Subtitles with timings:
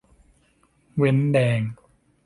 [0.97, 1.61] เว้นแดง